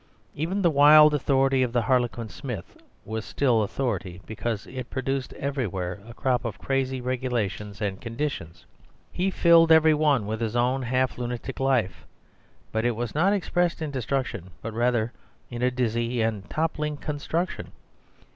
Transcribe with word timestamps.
Even 0.33 0.63
the 0.63 0.71
wild 0.71 1.13
authority 1.13 1.61
of 1.61 1.73
the 1.73 1.83
harlequin 1.83 2.27
Smith 2.27 2.75
was 3.05 3.23
still 3.23 3.61
authority, 3.61 4.19
because 4.25 4.65
it 4.65 4.89
produced 4.89 5.31
everywhere 5.33 5.99
a 6.07 6.13
crop 6.15 6.43
of 6.43 6.57
crazy 6.57 6.99
regulations 6.99 7.79
and 7.81 8.01
conditions. 8.01 8.65
He 9.11 9.29
filled 9.29 9.71
every 9.71 9.93
one 9.93 10.25
with 10.25 10.41
his 10.41 10.55
own 10.55 10.81
half 10.81 11.19
lunatic 11.19 11.59
life; 11.59 12.03
but 12.71 12.83
it 12.83 12.95
was 12.95 13.13
not 13.13 13.31
expressed 13.31 13.79
in 13.79 13.91
destruction, 13.91 14.49
but 14.63 14.73
rather 14.73 15.13
in 15.51 15.61
a 15.61 15.69
dizzy 15.69 16.19
and 16.23 16.49
toppling 16.49 16.97
construction. 16.97 17.71